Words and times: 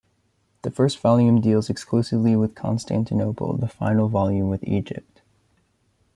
The 0.63 0.71
first 0.71 0.97
volume 0.97 1.41
deals 1.41 1.69
exclusively 1.69 2.35
with 2.35 2.55
Constantinople, 2.55 3.55
the 3.55 3.67
final 3.67 4.09
volume 4.09 4.49
with 4.49 4.63
Egypt. 4.63 5.21